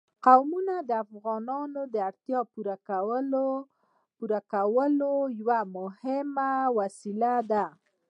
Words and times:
قومونه 0.25 0.75
د 0.89 0.91
افغانانو 1.05 1.81
د 1.93 1.95
اړتیاوو 2.09 2.59
د 2.65 2.69
پوره 4.17 4.39
کولو 4.53 5.11
یوه 5.39 5.59
مهمه 5.77 6.51
وسیله 6.79 7.33
ده. 7.51 7.65